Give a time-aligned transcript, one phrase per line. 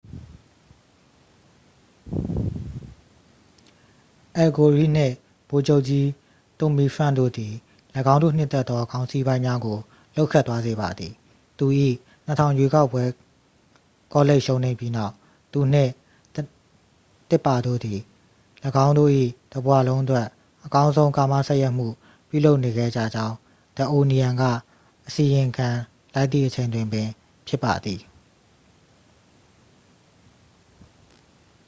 [4.37, 5.13] အယ်လ် ဂိုရိနှင့်
[5.49, 6.05] ဗိုလ်ချုပ်ကြီး
[6.59, 7.53] တွမ်မီဖရန့်ခ် တို့သည်
[8.13, 9.77] ၎င်းတို့နှစ်သက်သောခေါင်းစီးပိုင်းများကို
[10.15, 11.13] လှုပ်ခတ်သွားစေပါသည်
[11.59, 11.65] သူ၏
[12.27, 13.03] ၂၀၀၀ ရွေးကောက်ပွဲ
[14.13, 15.13] ကောလိပ်ရှုံးနိမ့်ပြီးနောက်
[15.51, 15.91] သူနှင့်
[17.29, 17.99] တစ်ပါတို့သည်
[18.85, 19.11] ၎င်းတို့၏
[19.51, 20.27] တစ်ဘဝလုံးအတွက်
[20.65, 21.87] အကောင်းဆုံးကာမစပ်ယှက်မှု
[22.29, 23.35] ပြုလုပ်နေခဲ့ကြကြောင်း
[23.77, 24.43] the onion က
[25.07, 25.69] အစီရင်ခံ
[26.13, 27.07] လိုက်သည့်အချိန်တွင်ပင်
[27.47, 28.01] ဖြစ်ပါသည်။